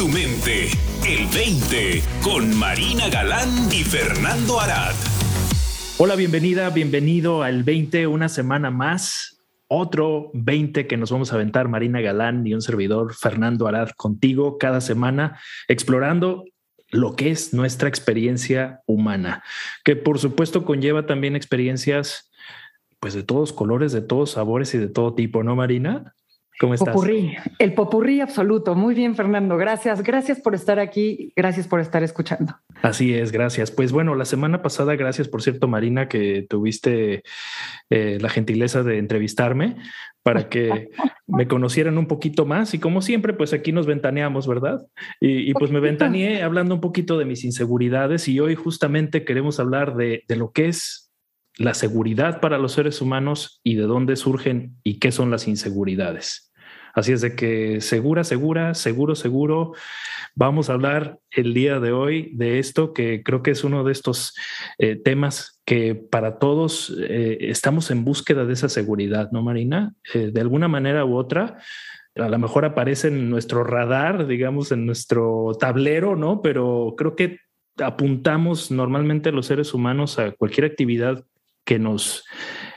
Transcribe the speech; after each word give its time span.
tu 0.00 0.08
mente. 0.08 0.70
El 1.06 1.26
20 1.26 2.02
con 2.22 2.56
Marina 2.58 3.10
Galán 3.10 3.50
y 3.70 3.84
Fernando 3.84 4.58
Arad. 4.58 4.94
Hola, 5.98 6.16
bienvenida, 6.16 6.70
bienvenido 6.70 7.42
al 7.42 7.64
20, 7.64 8.06
una 8.06 8.30
semana 8.30 8.70
más. 8.70 9.42
Otro 9.68 10.30
20 10.32 10.86
que 10.86 10.96
nos 10.96 11.10
vamos 11.10 11.32
a 11.32 11.34
aventar 11.34 11.68
Marina 11.68 12.00
Galán 12.00 12.46
y 12.46 12.54
un 12.54 12.62
servidor 12.62 13.14
Fernando 13.14 13.66
Arad 13.66 13.90
contigo 13.90 14.56
cada 14.56 14.80
semana 14.80 15.38
explorando 15.68 16.44
lo 16.88 17.14
que 17.14 17.30
es 17.30 17.52
nuestra 17.52 17.90
experiencia 17.90 18.80
humana, 18.86 19.44
que 19.84 19.96
por 19.96 20.18
supuesto 20.18 20.64
conlleva 20.64 21.04
también 21.04 21.36
experiencias 21.36 22.30
pues 23.00 23.12
de 23.12 23.22
todos 23.22 23.52
colores, 23.52 23.92
de 23.92 24.00
todos 24.00 24.30
sabores 24.30 24.72
y 24.72 24.78
de 24.78 24.88
todo 24.88 25.14
tipo, 25.14 25.42
¿no, 25.42 25.56
Marina? 25.56 26.14
¿Cómo 26.60 26.74
estás? 26.74 26.94
Popurrí, 26.94 27.34
el 27.58 27.72
popurrí 27.72 28.20
absoluto. 28.20 28.74
Muy 28.74 28.94
bien, 28.94 29.14
Fernando. 29.14 29.56
Gracias. 29.56 30.02
Gracias 30.02 30.40
por 30.40 30.54
estar 30.54 30.78
aquí. 30.78 31.32
Gracias 31.34 31.66
por 31.66 31.80
estar 31.80 32.02
escuchando. 32.02 32.54
Así 32.82 33.14
es, 33.14 33.32
gracias. 33.32 33.70
Pues 33.70 33.92
bueno, 33.92 34.14
la 34.14 34.26
semana 34.26 34.60
pasada, 34.60 34.94
gracias 34.94 35.26
por 35.26 35.40
cierto, 35.40 35.68
Marina, 35.68 36.06
que 36.06 36.46
tuviste 36.46 37.22
eh, 37.88 38.18
la 38.20 38.28
gentileza 38.28 38.82
de 38.82 38.98
entrevistarme 38.98 39.76
para 40.22 40.50
que 40.50 40.90
me 41.26 41.48
conocieran 41.48 41.96
un 41.96 42.06
poquito 42.06 42.44
más. 42.44 42.74
Y 42.74 42.78
como 42.78 43.00
siempre, 43.00 43.32
pues 43.32 43.54
aquí 43.54 43.72
nos 43.72 43.86
ventaneamos, 43.86 44.46
¿verdad? 44.46 44.86
Y, 45.18 45.50
y 45.50 45.54
pues 45.54 45.70
me 45.70 45.80
ventaneé 45.80 46.42
hablando 46.42 46.74
un 46.74 46.82
poquito 46.82 47.16
de 47.16 47.24
mis 47.24 47.42
inseguridades 47.42 48.28
y 48.28 48.38
hoy 48.38 48.54
justamente 48.54 49.24
queremos 49.24 49.60
hablar 49.60 49.96
de, 49.96 50.24
de 50.28 50.36
lo 50.36 50.52
que 50.52 50.68
es 50.68 51.10
la 51.56 51.74
seguridad 51.74 52.40
para 52.40 52.58
los 52.58 52.72
seres 52.72 53.00
humanos 53.00 53.60
y 53.64 53.74
de 53.74 53.82
dónde 53.82 54.16
surgen 54.16 54.76
y 54.82 54.98
qué 54.98 55.10
son 55.10 55.30
las 55.30 55.48
inseguridades. 55.48 56.49
Así 57.00 57.12
es 57.12 57.22
de 57.22 57.34
que 57.34 57.80
segura, 57.80 58.24
segura, 58.24 58.74
seguro, 58.74 59.14
seguro. 59.14 59.72
Vamos 60.34 60.68
a 60.68 60.74
hablar 60.74 61.18
el 61.30 61.54
día 61.54 61.80
de 61.80 61.92
hoy 61.92 62.30
de 62.34 62.58
esto 62.58 62.92
que 62.92 63.22
creo 63.22 63.42
que 63.42 63.52
es 63.52 63.64
uno 63.64 63.84
de 63.84 63.92
estos 63.92 64.34
eh, 64.76 64.96
temas 64.96 65.62
que 65.64 65.94
para 65.94 66.38
todos 66.38 66.94
eh, 67.00 67.38
estamos 67.40 67.90
en 67.90 68.04
búsqueda 68.04 68.44
de 68.44 68.52
esa 68.52 68.68
seguridad, 68.68 69.30
¿no, 69.32 69.40
Marina? 69.40 69.94
Eh, 70.12 70.30
de 70.30 70.40
alguna 70.42 70.68
manera 70.68 71.06
u 71.06 71.16
otra, 71.16 71.56
a 72.16 72.28
lo 72.28 72.38
mejor 72.38 72.66
aparece 72.66 73.08
en 73.08 73.30
nuestro 73.30 73.64
radar, 73.64 74.26
digamos, 74.26 74.70
en 74.70 74.84
nuestro 74.84 75.52
tablero, 75.58 76.16
¿no? 76.16 76.42
Pero 76.42 76.96
creo 76.98 77.16
que 77.16 77.38
apuntamos 77.82 78.70
normalmente 78.70 79.32
los 79.32 79.46
seres 79.46 79.72
humanos 79.72 80.18
a 80.18 80.32
cualquier 80.32 80.66
actividad 80.66 81.24
que 81.64 81.78
nos 81.78 82.26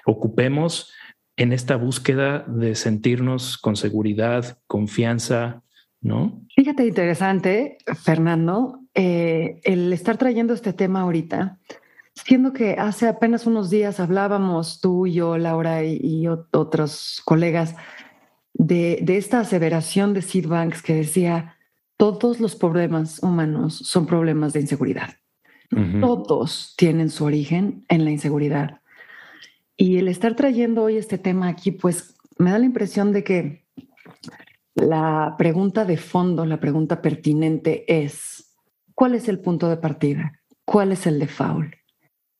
ocupemos 0.05 0.93
en 1.37 1.51
esta 1.51 1.75
búsqueda 1.75 2.45
de 2.47 2.75
sentirnos 2.75 3.57
con 3.57 3.75
seguridad, 3.75 4.59
confianza, 4.67 5.63
¿no? 6.01 6.41
Fíjate 6.55 6.85
interesante, 6.85 7.77
Fernando, 8.03 8.79
eh, 8.93 9.59
el 9.63 9.91
estar 9.93 10.17
trayendo 10.17 10.53
este 10.53 10.73
tema 10.73 11.01
ahorita, 11.01 11.59
siendo 12.13 12.53
que 12.53 12.73
hace 12.73 13.07
apenas 13.07 13.47
unos 13.47 13.69
días 13.69 13.99
hablábamos 13.99 14.79
tú 14.81 15.07
y 15.07 15.13
yo, 15.13 15.37
Laura 15.37 15.83
y, 15.83 15.99
y 16.01 16.27
otros 16.27 17.21
colegas 17.25 17.75
de, 18.53 18.99
de, 19.01 19.17
esta 19.17 19.39
aseveración 19.39 20.13
de 20.13 20.21
Sid 20.21 20.47
Banks 20.47 20.83
que 20.83 20.93
decía, 20.93 21.57
todos 21.97 22.39
los 22.39 22.55
problemas 22.55 23.21
humanos 23.23 23.77
son 23.77 24.05
problemas 24.05 24.53
de 24.53 24.61
inseguridad. 24.61 25.15
Uh 25.71 25.77
-huh. 25.77 26.01
Todos 26.01 26.75
tienen 26.77 27.09
su 27.09 27.25
origen 27.25 27.85
en 27.87 28.05
la 28.05 28.11
inseguridad. 28.11 28.82
Y 29.77 29.97
el 29.97 30.07
estar 30.07 30.35
trayendo 30.35 30.83
hoy 30.83 30.97
este 30.97 31.17
tema 31.17 31.47
aquí, 31.47 31.71
pues 31.71 32.15
me 32.37 32.51
da 32.51 32.59
la 32.59 32.65
impresión 32.65 33.11
de 33.11 33.23
que 33.23 33.65
la 34.75 35.35
pregunta 35.37 35.85
de 35.85 35.97
fondo, 35.97 36.45
la 36.45 36.59
pregunta 36.59 37.01
pertinente 37.01 37.85
es, 37.87 38.55
¿cuál 38.95 39.15
es 39.15 39.27
el 39.27 39.39
punto 39.39 39.69
de 39.69 39.77
partida? 39.77 40.39
¿Cuál 40.65 40.91
es 40.91 41.05
el 41.07 41.19
default? 41.19 41.73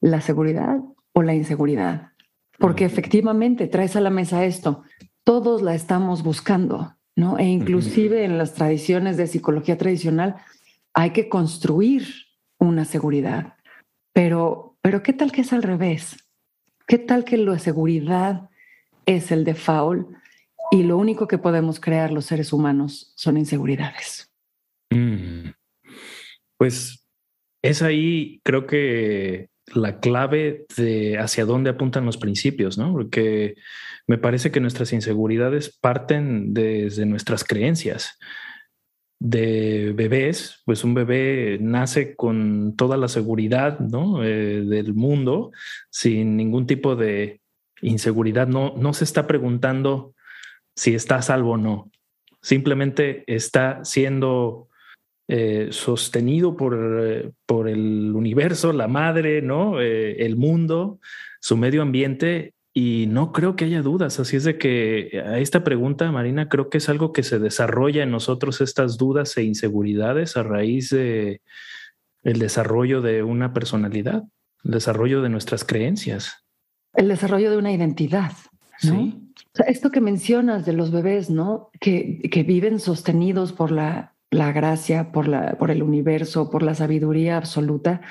¿La 0.01 0.21
seguridad 0.21 0.79
o 1.13 1.21
la 1.21 1.33
inseguridad? 1.33 2.11
Porque 2.57 2.85
efectivamente 2.85 3.67
traes 3.67 3.95
a 3.95 4.01
la 4.01 4.09
mesa 4.09 4.45
esto, 4.45 4.83
todos 5.23 5.61
la 5.61 5.75
estamos 5.75 6.23
buscando, 6.23 6.95
¿no? 7.15 7.37
E 7.37 7.45
inclusive 7.45 8.25
en 8.25 8.37
las 8.37 8.53
tradiciones 8.53 9.17
de 9.17 9.27
psicología 9.27 9.77
tradicional 9.77 10.35
hay 10.93 11.11
que 11.11 11.29
construir 11.29 12.07
una 12.59 12.85
seguridad. 12.85 13.55
Pero, 14.13 14.77
pero 14.81 15.01
¿qué 15.01 15.13
tal 15.13 15.31
que 15.31 15.41
es 15.41 15.53
al 15.53 15.63
revés? 15.63 16.22
¿Qué 16.87 16.97
tal 16.97 17.23
que 17.23 17.37
la 17.37 17.59
seguridad 17.59 18.49
es 19.05 19.31
el 19.31 19.43
default 19.43 20.07
y 20.71 20.83
lo 20.83 20.97
único 20.97 21.27
que 21.27 21.37
podemos 21.37 21.79
crear 21.79 22.11
los 22.11 22.25
seres 22.25 22.53
humanos 22.53 23.13
son 23.15 23.37
inseguridades? 23.37 24.31
Mm. 24.89 25.51
Pues 26.57 27.07
es 27.61 27.81
ahí, 27.81 28.41
creo 28.43 28.67
que 28.67 29.49
la 29.73 29.99
clave 29.99 30.65
de 30.75 31.17
hacia 31.17 31.45
dónde 31.45 31.69
apuntan 31.69 32.05
los 32.05 32.17
principios, 32.17 32.77
¿no? 32.77 32.91
Porque 32.91 33.55
me 34.07 34.17
parece 34.17 34.51
que 34.51 34.59
nuestras 34.59 34.91
inseguridades 34.93 35.77
parten 35.79 36.53
desde 36.53 37.05
nuestras 37.05 37.43
creencias 37.43 38.17
de 39.23 39.93
bebés, 39.95 40.61
pues 40.65 40.83
un 40.83 40.93
bebé 40.93 41.57
nace 41.61 42.13
con 42.13 42.75
toda 42.75 42.97
la 42.97 43.07
seguridad 43.07 43.79
¿no? 43.79 44.21
eh, 44.21 44.65
del 44.65 44.93
mundo, 44.93 45.53
sin 45.89 46.35
ningún 46.35 46.67
tipo 46.67 46.97
de 46.97 47.39
inseguridad. 47.81 48.47
No, 48.47 48.73
no 48.75 48.91
se 48.91 49.05
está 49.05 49.25
preguntando 49.25 50.13
si 50.75 50.93
está 50.93 51.21
salvo 51.21 51.51
o 51.51 51.57
no. 51.57 51.89
Simplemente 52.41 53.23
está 53.25 53.85
siendo 53.85 54.67
eh, 55.29 55.69
sostenido 55.71 56.57
por, 56.57 57.33
por, 57.45 57.69
el 57.69 58.11
universo, 58.13 58.73
la 58.73 58.89
madre, 58.89 59.41
¿no? 59.41 59.79
Eh, 59.79 60.25
el 60.25 60.35
mundo, 60.35 60.99
su 61.39 61.55
medio 61.55 61.81
ambiente 61.81 62.55
y 62.73 63.05
no 63.07 63.31
creo 63.31 63.55
que 63.55 63.65
haya 63.65 63.83
dudas. 63.83 64.19
Así 64.19 64.35
es 64.35 64.43
de 64.43 64.57
que 64.57 65.21
a 65.25 65.37
esta 65.39 65.63
pregunta, 65.63 66.11
Marina, 66.11 66.49
creo 66.49 66.69
que 66.69 66.79
es 66.79 66.89
algo 66.89 67.13
que 67.13 67.23
se 67.23 67.37
desarrolla 67.37 68.03
en 68.03 68.11
nosotros 68.11 68.61
estas 68.61 68.97
dudas 68.97 69.37
e 69.37 69.43
inseguridades 69.43 70.35
a 70.35 70.43
raíz 70.43 70.89
de 70.89 71.41
el 72.23 72.39
desarrollo 72.39 73.01
de 73.01 73.21
una 73.21 73.53
personalidad, 73.53 74.23
el 74.63 74.71
desarrollo 74.71 75.21
de 75.21 75.29
nuestras 75.29 75.63
creencias. 75.63 76.45
El 76.93 77.09
desarrollo 77.09 77.51
de 77.51 77.57
una 77.57 77.71
identidad. 77.71 78.31
¿no? 78.83 78.93
Sí. 78.95 79.19
O 79.35 79.57
sea, 79.57 79.67
esto 79.67 79.91
que 79.91 80.01
mencionas 80.01 80.65
de 80.65 80.73
los 80.73 80.91
bebés, 80.91 81.29
¿no? 81.29 81.69
Que, 81.79 82.21
que 82.31 82.43
viven 82.43 82.79
sostenidos 82.79 83.51
por 83.51 83.71
la, 83.71 84.15
la 84.31 84.51
gracia, 84.51 85.11
por, 85.11 85.27
la, 85.27 85.57
por 85.57 85.69
el 85.69 85.83
universo, 85.83 86.49
por 86.49 86.63
la 86.63 86.73
sabiduría 86.73 87.37
absoluta, 87.37 88.01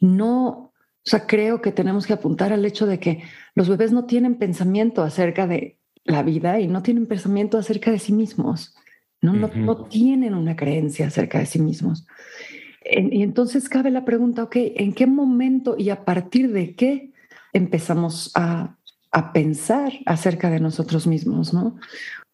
no 0.00 0.65
o 1.06 1.08
sea, 1.08 1.26
creo 1.26 1.62
que 1.62 1.70
tenemos 1.70 2.04
que 2.04 2.14
apuntar 2.14 2.52
al 2.52 2.64
hecho 2.64 2.84
de 2.84 2.98
que 2.98 3.22
los 3.54 3.68
bebés 3.68 3.92
no 3.92 4.06
tienen 4.06 4.34
pensamiento 4.34 5.02
acerca 5.02 5.46
de 5.46 5.78
la 6.04 6.24
vida 6.24 6.58
y 6.58 6.66
no 6.66 6.82
tienen 6.82 7.06
pensamiento 7.06 7.58
acerca 7.58 7.92
de 7.92 8.00
sí 8.00 8.12
mismos, 8.12 8.74
no, 9.22 9.32
uh 9.32 9.34
-huh. 9.36 9.54
no, 9.54 9.64
no, 9.64 9.84
tienen 9.84 10.34
una 10.34 10.56
creencia 10.56 11.06
acerca 11.06 11.38
de 11.38 11.46
sí 11.46 11.60
mismos. 11.60 12.06
Y 12.84 13.22
entonces 13.22 13.68
cabe 13.68 13.90
la 13.90 14.04
pregunta, 14.04 14.42
ok, 14.42 14.56
¿en 14.56 14.92
qué 14.92 15.06
momento 15.06 15.76
y 15.78 15.90
a 15.90 16.04
partir 16.04 16.52
de 16.52 16.74
qué 16.74 17.12
empezamos 17.52 18.32
a, 18.34 18.76
a 19.12 19.32
pensar 19.32 19.92
acerca 20.06 20.50
de 20.50 20.60
nosotros 20.60 21.06
mismos, 21.06 21.54
no? 21.54 21.78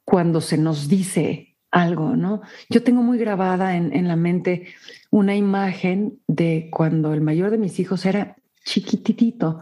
Cuando 0.05 0.41
se 0.41 0.59
nos 0.59 0.89
dice 0.89 1.57
algo, 1.71 2.17
¿no? 2.17 2.41
Yo 2.69 2.83
tengo 2.83 3.03
muy 3.03 3.19
grabada 3.19 3.77
en, 3.77 3.95
en, 3.95 4.09
la 4.09 4.17
mente 4.17 4.67
una 5.11 5.35
imagen 5.35 6.19
de 6.27 6.69
cuando 6.71 7.15
el 7.15 7.23
mayor 7.23 7.51
de 7.51 7.59
mis 7.59 7.79
hijos 7.79 8.05
era 8.05 8.37
chiquititito 8.65 9.61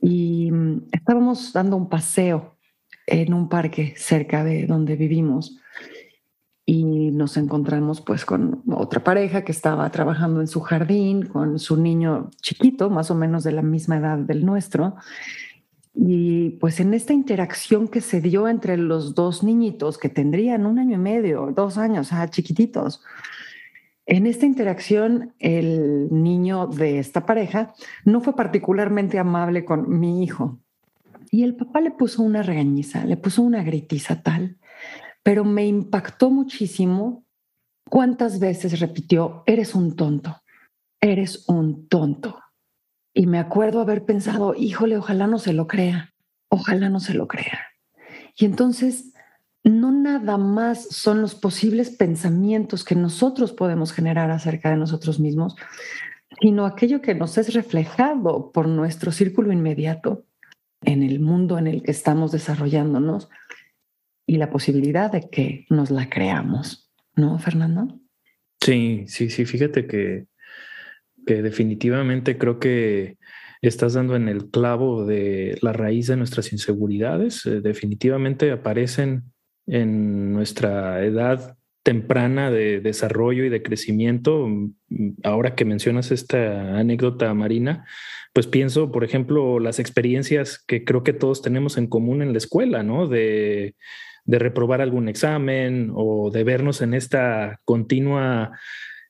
y 0.00 0.50
mm, 0.50 0.88
estábamos 0.92 1.52
dando 1.52 1.76
un 1.76 1.88
paseo 1.88 2.56
en 3.06 3.34
un 3.34 3.48
parque 3.48 3.94
cerca 3.96 4.44
de 4.44 4.66
donde 4.66 4.96
vivimos 4.96 5.58
y 6.66 7.10
nos 7.10 7.36
encontramos 7.36 8.00
pues 8.00 8.24
con 8.24 8.62
otra 8.70 9.04
pareja 9.04 9.44
que 9.44 9.52
estaba 9.52 9.90
trabajando 9.90 10.40
en 10.40 10.46
su 10.46 10.60
jardín 10.60 11.26
con 11.26 11.58
su 11.58 11.76
niño 11.76 12.30
chiquito, 12.40 12.88
más 12.88 13.10
o 13.10 13.14
menos 13.14 13.44
de 13.44 13.52
la 13.52 13.62
misma 13.62 13.98
edad 13.98 14.18
del 14.18 14.46
nuestro. 14.46 14.96
Y 15.94 16.50
pues 16.60 16.80
en 16.80 16.94
esta 16.94 17.12
interacción 17.12 17.86
que 17.86 18.00
se 18.00 18.20
dio 18.20 18.48
entre 18.48 18.76
los 18.76 19.14
dos 19.14 19.44
niñitos 19.44 19.98
que 19.98 20.08
tendrían 20.08 20.66
un 20.66 20.78
año 20.78 20.94
y 20.94 21.00
medio, 21.00 21.52
dos 21.54 21.78
años, 21.78 22.12
ah, 22.12 22.28
chiquititos, 22.28 23.02
en 24.06 24.26
esta 24.26 24.44
interacción, 24.44 25.34
el 25.38 26.08
niño 26.10 26.66
de 26.66 26.98
esta 26.98 27.24
pareja 27.24 27.72
no 28.04 28.20
fue 28.20 28.36
particularmente 28.36 29.18
amable 29.18 29.64
con 29.64 29.98
mi 29.98 30.22
hijo. 30.22 30.60
Y 31.30 31.42
el 31.42 31.56
papá 31.56 31.80
le 31.80 31.90
puso 31.90 32.22
una 32.22 32.42
regañiza, 32.42 33.04
le 33.06 33.16
puso 33.16 33.42
una 33.42 33.62
gritiza 33.62 34.22
tal, 34.22 34.58
pero 35.22 35.44
me 35.44 35.66
impactó 35.66 36.30
muchísimo 36.30 37.24
cuántas 37.88 38.38
veces 38.38 38.78
repitió, 38.78 39.42
eres 39.46 39.74
un 39.74 39.96
tonto, 39.96 40.42
eres 41.00 41.48
un 41.48 41.88
tonto. 41.88 42.40
Y 43.14 43.26
me 43.26 43.38
acuerdo 43.38 43.80
haber 43.80 44.04
pensado, 44.04 44.54
híjole, 44.54 44.98
ojalá 44.98 45.26
no 45.26 45.38
se 45.38 45.54
lo 45.54 45.66
crea, 45.66 46.12
ojalá 46.48 46.90
no 46.90 47.00
se 47.00 47.14
lo 47.14 47.26
crea. 47.26 47.60
Y 48.36 48.44
entonces 48.44 49.13
nada 50.04 50.36
más 50.36 50.86
son 50.90 51.22
los 51.22 51.34
posibles 51.34 51.90
pensamientos 51.90 52.84
que 52.84 52.94
nosotros 52.94 53.52
podemos 53.52 53.92
generar 53.92 54.30
acerca 54.30 54.70
de 54.70 54.76
nosotros 54.76 55.18
mismos, 55.18 55.56
sino 56.40 56.66
aquello 56.66 57.00
que 57.00 57.14
nos 57.14 57.38
es 57.38 57.54
reflejado 57.54 58.52
por 58.52 58.68
nuestro 58.68 59.10
círculo 59.12 59.50
inmediato 59.50 60.26
en 60.82 61.02
el 61.02 61.20
mundo 61.20 61.58
en 61.58 61.66
el 61.66 61.82
que 61.82 61.90
estamos 61.90 62.32
desarrollándonos 62.32 63.30
y 64.26 64.36
la 64.36 64.50
posibilidad 64.50 65.10
de 65.10 65.28
que 65.30 65.66
nos 65.70 65.90
la 65.90 66.10
creamos, 66.10 66.92
¿no, 67.16 67.38
Fernando? 67.38 67.98
Sí, 68.60 69.04
sí, 69.06 69.30
sí, 69.30 69.46
fíjate 69.46 69.86
que, 69.86 70.26
que 71.26 71.42
definitivamente 71.42 72.36
creo 72.36 72.58
que 72.58 73.16
estás 73.62 73.94
dando 73.94 74.16
en 74.16 74.28
el 74.28 74.50
clavo 74.50 75.06
de 75.06 75.56
la 75.62 75.72
raíz 75.72 76.08
de 76.08 76.16
nuestras 76.16 76.52
inseguridades. 76.52 77.46
Eh, 77.46 77.62
definitivamente 77.62 78.50
aparecen 78.50 79.33
en 79.66 80.32
nuestra 80.32 81.04
edad 81.04 81.56
temprana 81.82 82.50
de 82.50 82.80
desarrollo 82.80 83.44
y 83.44 83.50
de 83.50 83.62
crecimiento. 83.62 84.48
Ahora 85.22 85.54
que 85.54 85.64
mencionas 85.64 86.10
esta 86.10 86.78
anécdota 86.78 87.32
marina, 87.34 87.86
pues 88.32 88.46
pienso, 88.46 88.90
por 88.90 89.04
ejemplo, 89.04 89.60
las 89.60 89.78
experiencias 89.78 90.62
que 90.66 90.84
creo 90.84 91.04
que 91.04 91.12
todos 91.12 91.42
tenemos 91.42 91.76
en 91.76 91.86
común 91.86 92.22
en 92.22 92.32
la 92.32 92.38
escuela, 92.38 92.82
¿no? 92.82 93.06
De, 93.06 93.76
de 94.24 94.38
reprobar 94.38 94.80
algún 94.80 95.08
examen 95.08 95.90
o 95.94 96.30
de 96.30 96.42
vernos 96.44 96.80
en 96.80 96.94
esta 96.94 97.60
continua 97.64 98.58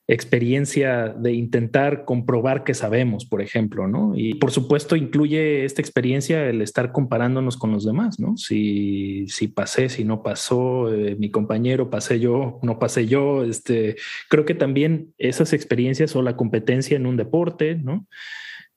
experiencia 0.07 1.09
de 1.09 1.33
intentar 1.33 2.05
comprobar 2.05 2.63
que 2.63 2.75
sabemos, 2.75 3.25
por 3.25 3.41
ejemplo, 3.41 3.87
¿no? 3.87 4.13
Y 4.15 4.35
por 4.35 4.51
supuesto 4.51 4.95
incluye 4.95 5.65
esta 5.65 5.81
experiencia 5.81 6.47
el 6.47 6.61
estar 6.61 6.91
comparándonos 6.91 7.57
con 7.57 7.71
los 7.71 7.85
demás, 7.85 8.19
¿no? 8.19 8.37
Si, 8.37 9.25
si 9.27 9.47
pasé, 9.47 9.89
si 9.89 10.03
no 10.03 10.21
pasó, 10.21 10.93
eh, 10.93 11.15
mi 11.17 11.31
compañero, 11.31 11.89
pasé 11.89 12.19
yo, 12.19 12.59
no 12.61 12.77
pasé 12.77 13.07
yo, 13.07 13.43
este, 13.43 13.95
creo 14.29 14.45
que 14.45 14.53
también 14.53 15.13
esas 15.17 15.53
experiencias 15.53 16.15
o 16.15 16.21
la 16.21 16.37
competencia 16.37 16.95
en 16.97 17.07
un 17.07 17.17
deporte, 17.17 17.75
¿no? 17.75 18.05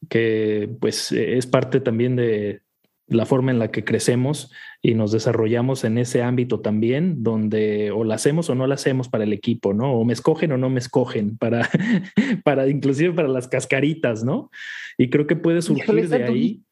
Que 0.09 0.71
pues 0.81 1.13
es 1.13 1.47
parte 1.47 1.81
también 1.81 2.17
de, 2.17 2.63
la 3.09 3.27
forma 3.27 3.51
en 3.51 3.59
la 3.59 3.71
que 3.71 3.85
crecemos 3.85 4.53
y 4.83 4.95
nos 4.95 5.13
desarrollamos 5.13 5.85
en 5.85 5.99
ese 5.99 6.23
ámbito 6.23 6.61
también, 6.61 7.23
donde 7.23 7.91
o 7.91 8.05
la 8.05 8.15
hacemos 8.15 8.51
o 8.51 8.55
no 8.55 8.67
la 8.67 8.75
hacemos 8.75 9.09
para 9.09 9.25
el 9.25 9.33
equipo, 9.33 9.75
¿no? 9.75 9.93
O 9.93 10.05
me 10.05 10.13
escogen 10.13 10.53
o 10.53 10.59
no 10.59 10.71
me 10.71 10.79
escogen 10.79 11.37
para, 11.37 11.69
para 12.45 12.69
inclusive 12.69 13.15
para 13.15 13.29
las 13.29 13.49
cascaritas, 13.49 14.25
¿no? 14.25 14.51
Y 14.97 15.11
creo 15.11 15.27
que 15.27 15.37
puede 15.37 15.63
surgir 15.63 16.09
de 16.09 16.25
ahí. 16.25 16.63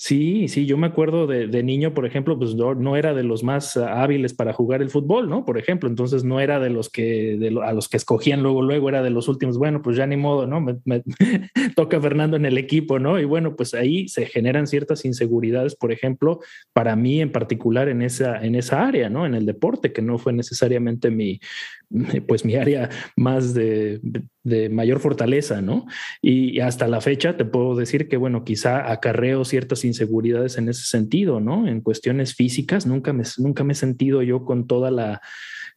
Sí, 0.00 0.46
sí, 0.46 0.64
yo 0.64 0.76
me 0.78 0.86
acuerdo 0.86 1.26
de, 1.26 1.62
niño, 1.64 1.92
por 1.92 2.06
ejemplo, 2.06 2.38
pues 2.38 2.54
no, 2.54 2.96
era 2.96 3.14
de 3.14 3.24
los 3.24 3.42
más 3.42 3.76
hábiles 3.76 4.32
para 4.32 4.52
jugar 4.52 4.80
el 4.80 4.90
fútbol, 4.90 5.28
¿no? 5.28 5.44
Por 5.44 5.58
ejemplo, 5.58 5.88
entonces 5.88 6.22
no 6.22 6.38
era 6.38 6.60
de 6.60 6.70
los 6.70 6.88
que 6.88 7.36
a 7.64 7.72
los 7.72 7.88
que 7.88 7.96
escogían 7.96 8.40
luego, 8.40 8.62
luego 8.62 8.88
era 8.88 9.02
de 9.02 9.10
los 9.10 9.26
últimos. 9.26 9.58
Bueno, 9.58 9.82
pues 9.82 9.96
ya 9.96 10.06
ni 10.06 10.16
modo, 10.16 10.46
¿no? 10.46 10.60
Me, 10.60 11.02
toca 11.74 12.00
Fernando 12.00 12.36
en 12.36 12.46
el 12.46 12.58
equipo, 12.58 13.00
¿no? 13.00 13.18
Y 13.18 13.24
bueno, 13.24 13.56
pues 13.56 13.74
ahí 13.74 14.06
se 14.06 14.26
generan 14.26 14.68
ciertas 14.68 15.04
inseguridades, 15.04 15.74
por 15.74 15.90
ejemplo, 15.90 16.38
para 16.72 16.94
mí 16.94 17.20
en 17.20 17.32
particular 17.32 17.88
en 17.88 18.02
esa 18.02 18.40
en 18.40 18.54
esa 18.54 18.86
área, 18.86 19.10
¿no? 19.10 19.26
En 19.26 19.34
el 19.34 19.46
deporte, 19.46 19.92
que 19.92 20.00
no 20.00 20.16
fue 20.18 20.32
necesariamente 20.32 21.10
mi 21.10 21.40
pues 22.26 22.44
mi 22.44 22.56
área 22.56 22.90
más 23.16 23.54
de, 23.54 24.00
de 24.42 24.68
mayor 24.68 25.00
fortaleza, 25.00 25.60
¿no? 25.62 25.86
Y 26.20 26.60
hasta 26.60 26.88
la 26.88 27.00
fecha 27.00 27.36
te 27.36 27.44
puedo 27.44 27.76
decir 27.76 28.08
que, 28.08 28.16
bueno, 28.16 28.44
quizá 28.44 28.90
acarreo 28.90 29.44
ciertas 29.44 29.84
inseguridades 29.84 30.58
en 30.58 30.68
ese 30.68 30.84
sentido, 30.84 31.40
¿no? 31.40 31.66
En 31.66 31.80
cuestiones 31.80 32.34
físicas, 32.34 32.86
nunca 32.86 33.12
me, 33.12 33.24
nunca 33.38 33.64
me 33.64 33.72
he 33.72 33.76
sentido 33.76 34.22
yo 34.22 34.44
con 34.44 34.66
toda 34.66 34.90
la 34.90 35.20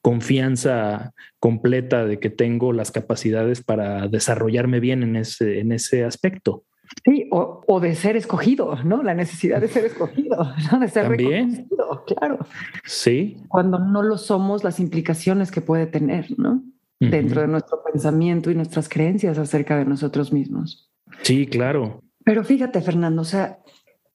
confianza 0.02 1.14
completa 1.40 2.06
de 2.06 2.20
que 2.20 2.30
tengo 2.30 2.74
las 2.74 2.92
capacidades 2.92 3.64
para 3.64 4.08
desarrollarme 4.08 4.80
bien 4.80 5.04
en 5.04 5.16
ese, 5.16 5.60
en 5.60 5.72
ese 5.72 6.04
aspecto. 6.04 6.66
Sí, 7.06 7.28
o, 7.32 7.80
de 7.80 7.96
ser 7.96 8.16
escogido, 8.16 8.76
¿no? 8.84 9.02
La 9.02 9.14
necesidad 9.14 9.62
de 9.62 9.68
ser 9.68 9.86
escogido, 9.86 10.54
¿no? 10.72 10.80
De 10.80 10.88
ser 10.88 11.08
También. 11.08 11.68
claro. 12.06 12.40
Sí. 12.86 13.38
Cuando 13.48 13.80
no 13.80 14.04
lo 14.04 14.18
somos, 14.18 14.64
las 14.64 14.80
implicaciones 14.80 15.52
que 15.52 15.62
puede 15.62 15.88
tener, 15.88 16.38
¿no? 16.38 16.64
Dentro 17.00 17.42
de 17.42 17.48
nuestro 17.48 17.82
pensamiento 17.84 18.52
y 18.52 18.56
nuestras 18.56 18.88
creencias 18.88 19.40
acerca 19.40 19.76
de 19.76 19.86
nosotros 19.86 20.32
mismos. 20.32 20.92
Sí, 21.24 21.48
claro. 21.48 22.04
Pero 22.24 22.44
fíjate, 22.44 22.80
Fernando, 22.82 23.24
o 23.24 23.26
sea, 23.26 23.58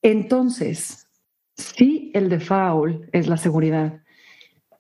entonces, 0.03 1.09
si 1.57 2.13
el 2.15 2.29
default 2.29 3.09
es 3.13 3.27
la 3.27 3.39
seguridad 3.39 4.03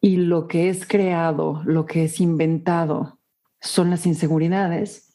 y 0.01 0.19
lo 0.19 0.47
que 0.47 0.69
es 0.69 0.87
creado, 0.87 1.63
lo 1.65 1.85
que 1.85 2.05
es 2.05 2.21
inventado 2.21 3.19
son 3.61 3.91
las 3.91 4.07
inseguridades, 4.07 5.07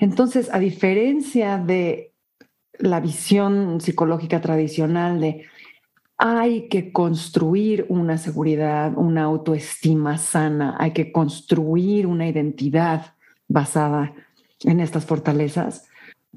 entonces, 0.00 0.48
a 0.52 0.58
diferencia 0.58 1.58
de 1.58 2.09
la 2.80 3.00
visión 3.00 3.80
psicológica 3.80 4.40
tradicional 4.40 5.20
de 5.20 5.46
hay 6.22 6.68
que 6.68 6.92
construir 6.92 7.86
una 7.88 8.18
seguridad, 8.18 8.92
una 8.96 9.22
autoestima 9.22 10.18
sana, 10.18 10.76
hay 10.78 10.92
que 10.92 11.12
construir 11.12 12.06
una 12.06 12.28
identidad 12.28 13.14
basada 13.48 14.12
en 14.64 14.80
estas 14.80 15.06
fortalezas, 15.06 15.88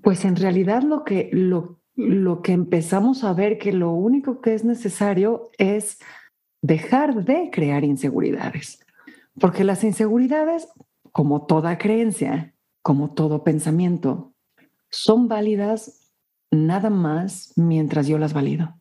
pues 0.02 0.24
en 0.24 0.38
realidad 0.38 0.84
lo 0.84 1.04
que, 1.04 1.30
lo, 1.34 1.80
lo 1.98 2.42
que 2.42 2.54
empezamos 2.54 3.26
a 3.26 3.34
ver 3.34 3.58
que 3.58 3.74
lo 3.74 3.92
único 3.92 4.40
que 4.40 4.54
es 4.54 4.64
necesario 4.64 5.52
es 5.58 6.00
dejar 6.62 7.26
de 7.26 7.50
crear 7.52 7.84
inseguridades, 7.84 8.80
porque 9.38 9.66
las 9.66 9.84
inseguridades, 9.84 10.70
como 11.12 11.46
toda 11.46 11.78
creencia, 11.78 12.54
como 12.82 13.12
todo 13.12 13.44
pensamiento, 13.44 14.34
son 14.90 15.28
válidas 15.28 16.03
nada 16.54 16.90
más 16.90 17.54
mientras 17.56 18.08
yo 18.08 18.18
las 18.18 18.34
valido. 18.34 18.76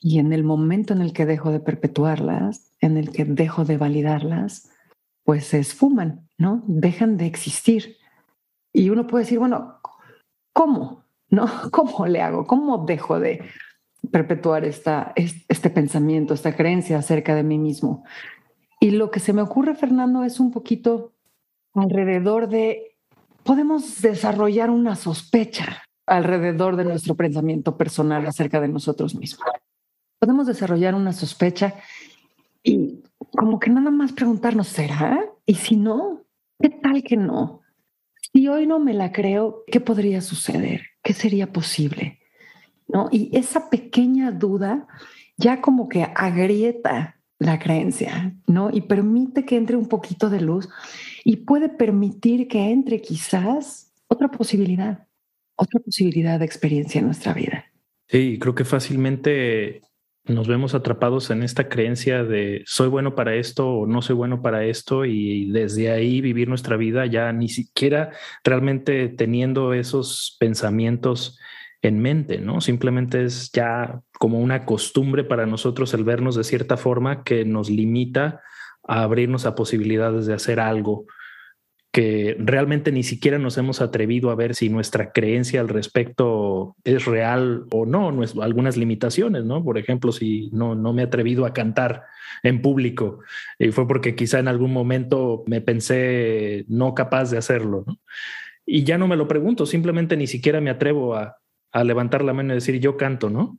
Y 0.00 0.18
en 0.18 0.32
el 0.32 0.44
momento 0.44 0.94
en 0.94 1.02
el 1.02 1.12
que 1.12 1.26
dejo 1.26 1.50
de 1.50 1.60
perpetuarlas, 1.60 2.72
en 2.80 2.96
el 2.96 3.10
que 3.10 3.24
dejo 3.24 3.64
de 3.64 3.76
validarlas, 3.76 4.70
pues 5.24 5.46
se 5.46 5.58
esfuman, 5.58 6.28
¿no? 6.38 6.62
Dejan 6.66 7.16
de 7.16 7.26
existir. 7.26 7.96
Y 8.72 8.90
uno 8.90 9.06
puede 9.06 9.24
decir, 9.24 9.38
bueno, 9.38 9.80
¿cómo? 10.52 11.04
¿No? 11.28 11.46
¿Cómo 11.70 12.06
le 12.06 12.22
hago? 12.22 12.46
¿Cómo 12.46 12.84
dejo 12.86 13.20
de 13.20 13.44
perpetuar 14.10 14.64
esta, 14.64 15.12
este 15.16 15.70
pensamiento, 15.70 16.32
esta 16.32 16.56
creencia 16.56 16.98
acerca 16.98 17.34
de 17.34 17.42
mí 17.42 17.58
mismo? 17.58 18.04
Y 18.80 18.92
lo 18.92 19.10
que 19.10 19.20
se 19.20 19.34
me 19.34 19.42
ocurre, 19.42 19.74
Fernando, 19.74 20.24
es 20.24 20.40
un 20.40 20.50
poquito 20.50 21.12
alrededor 21.74 22.48
de, 22.48 22.96
podemos 23.44 24.00
desarrollar 24.00 24.70
una 24.70 24.96
sospecha, 24.96 25.82
alrededor 26.06 26.76
de 26.76 26.84
nuestro 26.84 27.14
pensamiento 27.14 27.76
personal 27.76 28.26
acerca 28.26 28.60
de 28.60 28.68
nosotros 28.68 29.14
mismos. 29.14 29.46
Podemos 30.18 30.46
desarrollar 30.46 30.94
una 30.94 31.12
sospecha 31.12 31.74
y 32.62 33.02
como 33.30 33.58
que 33.58 33.70
nada 33.70 33.90
más 33.90 34.12
preguntarnos, 34.12 34.68
¿será? 34.68 35.20
Y 35.46 35.54
si 35.54 35.76
no, 35.76 36.24
¿qué 36.60 36.68
tal 36.68 37.02
que 37.02 37.16
no? 37.16 37.60
Si 38.32 38.48
hoy 38.48 38.66
no 38.66 38.78
me 38.78 38.92
la 38.92 39.12
creo, 39.12 39.64
¿qué 39.66 39.80
podría 39.80 40.20
suceder? 40.20 40.82
¿Qué 41.02 41.12
sería 41.12 41.52
posible? 41.52 42.18
¿No? 42.86 43.08
Y 43.10 43.36
esa 43.36 43.70
pequeña 43.70 44.30
duda 44.30 44.86
ya 45.36 45.60
como 45.60 45.88
que 45.88 46.02
agrieta 46.02 47.16
la 47.38 47.58
creencia, 47.58 48.36
¿no? 48.46 48.70
Y 48.70 48.82
permite 48.82 49.46
que 49.46 49.56
entre 49.56 49.76
un 49.76 49.88
poquito 49.88 50.28
de 50.28 50.42
luz 50.42 50.68
y 51.24 51.36
puede 51.36 51.70
permitir 51.70 52.46
que 52.48 52.70
entre 52.70 53.00
quizás 53.00 53.94
otra 54.08 54.30
posibilidad 54.30 55.06
otra 55.60 55.80
posibilidad 55.80 56.38
de 56.38 56.46
experiencia 56.46 57.00
en 57.00 57.06
nuestra 57.06 57.34
vida. 57.34 57.66
Sí, 58.08 58.38
creo 58.40 58.54
que 58.54 58.64
fácilmente 58.64 59.82
nos 60.24 60.48
vemos 60.48 60.74
atrapados 60.74 61.30
en 61.30 61.42
esta 61.42 61.68
creencia 61.68 62.24
de 62.24 62.62
soy 62.66 62.88
bueno 62.88 63.14
para 63.14 63.34
esto 63.34 63.68
o 63.68 63.86
no 63.86 64.02
soy 64.02 64.16
bueno 64.16 64.42
para 64.42 64.64
esto 64.64 65.04
y 65.04 65.50
desde 65.50 65.90
ahí 65.90 66.20
vivir 66.20 66.48
nuestra 66.48 66.76
vida 66.76 67.06
ya 67.06 67.32
ni 67.32 67.48
siquiera 67.48 68.10
realmente 68.44 69.08
teniendo 69.08 69.74
esos 69.74 70.36
pensamientos 70.38 71.38
en 71.82 72.00
mente, 72.00 72.38
¿no? 72.38 72.60
Simplemente 72.60 73.24
es 73.24 73.50
ya 73.52 74.02
como 74.18 74.40
una 74.40 74.66
costumbre 74.66 75.24
para 75.24 75.46
nosotros 75.46 75.94
el 75.94 76.04
vernos 76.04 76.36
de 76.36 76.44
cierta 76.44 76.76
forma 76.76 77.22
que 77.22 77.44
nos 77.44 77.70
limita 77.70 78.40
a 78.86 79.02
abrirnos 79.02 79.46
a 79.46 79.54
posibilidades 79.54 80.26
de 80.26 80.34
hacer 80.34 80.60
algo 80.60 81.06
que 81.92 82.36
realmente 82.38 82.92
ni 82.92 83.02
siquiera 83.02 83.38
nos 83.38 83.58
hemos 83.58 83.80
atrevido 83.80 84.30
a 84.30 84.36
ver 84.36 84.54
si 84.54 84.68
nuestra 84.68 85.10
creencia 85.10 85.60
al 85.60 85.68
respecto 85.68 86.76
es 86.84 87.04
real 87.04 87.64
o 87.72 87.84
no, 87.84 88.12
algunas 88.40 88.76
limitaciones, 88.76 89.44
¿no? 89.44 89.64
Por 89.64 89.76
ejemplo, 89.76 90.12
si 90.12 90.50
no, 90.52 90.76
no 90.76 90.92
me 90.92 91.02
he 91.02 91.06
atrevido 91.06 91.46
a 91.46 91.52
cantar 91.52 92.04
en 92.44 92.62
público 92.62 93.20
y 93.58 93.72
fue 93.72 93.88
porque 93.88 94.14
quizá 94.14 94.38
en 94.38 94.46
algún 94.46 94.72
momento 94.72 95.42
me 95.46 95.60
pensé 95.60 96.64
no 96.68 96.94
capaz 96.94 97.30
de 97.32 97.38
hacerlo. 97.38 97.84
Y 98.64 98.84
ya 98.84 98.96
no 98.96 99.08
me 99.08 99.16
lo 99.16 99.26
pregunto, 99.26 99.66
simplemente 99.66 100.16
ni 100.16 100.28
siquiera 100.28 100.60
me 100.60 100.70
atrevo 100.70 101.16
a, 101.16 101.38
a 101.72 101.82
levantar 101.82 102.22
la 102.22 102.32
mano 102.32 102.52
y 102.52 102.56
decir 102.56 102.78
yo 102.78 102.96
canto, 102.96 103.30
¿no? 103.30 103.58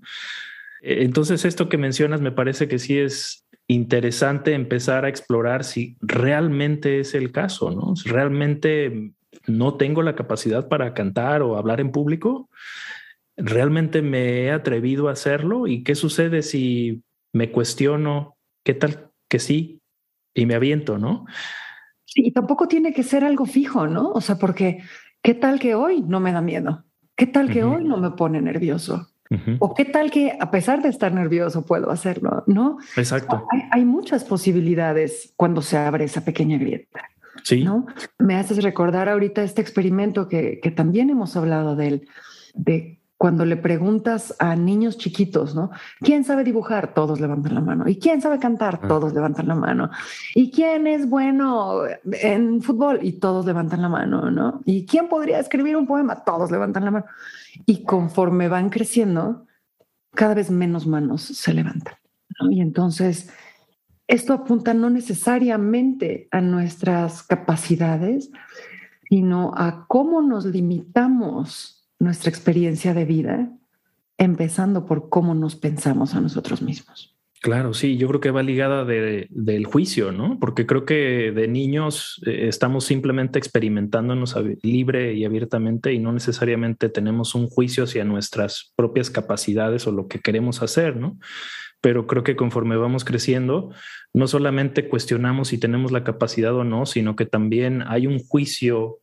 E, 0.81 1.03
entonces 1.03 1.43
esto 1.43 1.67
que 1.67 1.77
mencionas 1.77 2.21
me 2.21 2.31
parece 2.31 2.69
que 2.69 2.79
sí 2.79 2.97
es 2.97 3.45
interesante 3.73 4.53
empezar 4.53 5.05
a 5.05 5.09
explorar 5.09 5.63
si 5.63 5.97
realmente 6.01 6.99
es 6.99 7.13
el 7.13 7.31
caso, 7.31 7.71
¿no? 7.71 7.95
Si 7.95 8.09
realmente 8.09 9.13
no 9.47 9.75
tengo 9.75 10.01
la 10.01 10.15
capacidad 10.15 10.67
para 10.67 10.93
cantar 10.93 11.41
o 11.41 11.57
hablar 11.57 11.79
en 11.79 11.91
público, 11.91 12.49
realmente 13.37 14.01
me 14.01 14.43
he 14.43 14.51
atrevido 14.51 15.07
a 15.07 15.13
hacerlo 15.13 15.67
y 15.67 15.83
qué 15.83 15.95
sucede 15.95 16.41
si 16.41 17.03
me 17.33 17.51
cuestiono, 17.51 18.35
qué 18.63 18.73
tal 18.73 19.09
que 19.27 19.39
sí 19.39 19.79
y 20.33 20.45
me 20.45 20.55
aviento, 20.55 20.97
¿no? 20.97 21.25
Sí, 22.05 22.23
y 22.25 22.31
tampoco 22.31 22.67
tiene 22.67 22.93
que 22.93 23.03
ser 23.03 23.23
algo 23.23 23.45
fijo, 23.45 23.87
¿no? 23.87 24.11
O 24.11 24.21
sea, 24.21 24.37
porque 24.37 24.83
qué 25.21 25.33
tal 25.33 25.59
que 25.59 25.75
hoy 25.75 26.01
no 26.01 26.19
me 26.19 26.33
da 26.33 26.41
miedo, 26.41 26.83
qué 27.15 27.25
tal 27.25 27.49
que 27.49 27.63
hoy 27.63 27.85
no 27.85 27.97
me 27.97 28.11
pone 28.11 28.41
nervioso. 28.41 29.10
O 29.59 29.73
qué 29.73 29.85
tal 29.85 30.11
que 30.11 30.37
a 30.39 30.51
pesar 30.51 30.81
de 30.81 30.89
estar 30.89 31.13
nervioso 31.13 31.65
puedo 31.65 31.89
hacerlo, 31.89 32.43
¿no? 32.47 32.77
Exacto. 32.97 33.47
hay, 33.71 33.85
muchas 33.85 34.23
posibilidades 34.23 35.33
cuando 35.37 35.61
se 35.61 35.77
abre 35.77 36.05
esa 36.05 36.25
pequeña 36.25 36.57
grieta. 36.57 37.01
Sí. 37.43 37.63
¿no? 37.63 37.85
Me 38.19 38.35
haces 38.35 38.61
recordar 38.61 39.09
ahorita 39.09 39.41
este 39.43 39.61
experimento 39.61 40.27
que, 40.27 40.59
que 40.61 40.69
también 40.69 41.09
hemos 41.09 41.35
hablado 41.37 41.75
de 41.75 41.87
él, 41.87 42.07
de 42.53 43.01
cuando 43.21 43.45
le 43.45 43.55
preguntas 43.55 44.35
a 44.39 44.55
niños 44.55 44.97
chiquitos, 44.97 45.53
¿no? 45.53 45.69
¿Quién 45.99 46.23
sabe 46.23 46.43
dibujar? 46.43 46.95
Todos 46.95 47.21
levantan 47.21 47.53
la 47.53 47.61
mano. 47.61 47.87
¿Y 47.87 47.99
quién 47.99 48.19
sabe 48.19 48.39
cantar? 48.39 48.79
Ah. 48.81 48.87
Todos 48.87 49.13
levantan 49.13 49.47
la 49.47 49.53
mano. 49.53 49.91
¿Y 50.33 50.49
quién 50.49 50.87
es 50.87 51.07
bueno 51.07 51.83
en 52.13 52.63
fútbol? 52.63 52.97
Y 53.03 53.19
todos 53.19 53.45
levantan 53.45 53.83
la 53.83 53.89
mano, 53.89 54.31
¿no? 54.31 54.61
¿Y 54.65 54.87
quién 54.87 55.07
podría 55.07 55.39
escribir 55.39 55.77
un 55.77 55.85
poema? 55.85 56.23
Todos 56.23 56.49
levantan 56.49 56.83
la 56.83 56.89
mano. 56.89 57.05
Y 57.65 57.83
conforme 57.83 58.47
van 58.47 58.69
creciendo, 58.69 59.47
cada 60.13 60.33
vez 60.33 60.51
menos 60.51 60.87
manos 60.87 61.21
se 61.21 61.53
levantan. 61.53 61.95
Y 62.49 62.61
entonces, 62.61 63.29
esto 64.07 64.33
apunta 64.33 64.73
no 64.73 64.89
necesariamente 64.89 66.27
a 66.31 66.41
nuestras 66.41 67.23
capacidades, 67.23 68.31
sino 69.09 69.53
a 69.55 69.85
cómo 69.87 70.21
nos 70.21 70.45
limitamos 70.45 71.89
nuestra 71.99 72.29
experiencia 72.29 72.93
de 72.93 73.05
vida, 73.05 73.51
empezando 74.17 74.85
por 74.85 75.09
cómo 75.09 75.35
nos 75.35 75.55
pensamos 75.55 76.15
a 76.15 76.21
nosotros 76.21 76.61
mismos. 76.61 77.15
Claro, 77.41 77.73
sí, 77.73 77.97
yo 77.97 78.07
creo 78.07 78.19
que 78.19 78.29
va 78.29 78.43
ligada 78.43 78.85
del 78.85 79.65
juicio, 79.65 80.11
¿no? 80.11 80.37
Porque 80.39 80.67
creo 80.67 80.85
que 80.85 81.31
de 81.31 81.47
niños 81.47 82.21
eh, 82.27 82.47
estamos 82.47 82.85
simplemente 82.85 83.39
experimentándonos 83.39 84.35
libre 84.61 85.15
y 85.15 85.25
abiertamente 85.25 85.91
y 85.91 85.97
no 85.97 86.13
necesariamente 86.13 86.87
tenemos 86.89 87.33
un 87.33 87.47
juicio 87.47 87.85
hacia 87.85 88.05
nuestras 88.05 88.73
propias 88.75 89.09
capacidades 89.09 89.87
o 89.87 89.91
lo 89.91 90.07
que 90.07 90.19
queremos 90.19 90.61
hacer, 90.61 90.97
¿no? 90.97 91.17
Pero 91.81 92.05
creo 92.05 92.23
que 92.23 92.35
conforme 92.35 92.77
vamos 92.77 93.03
creciendo, 93.05 93.71
no 94.13 94.27
solamente 94.27 94.87
cuestionamos 94.87 95.47
si 95.47 95.57
tenemos 95.57 95.91
la 95.91 96.03
capacidad 96.03 96.53
o 96.53 96.63
no, 96.63 96.85
sino 96.85 97.15
que 97.15 97.25
también 97.25 97.81
hay 97.87 98.05
un 98.05 98.19
juicio 98.19 98.99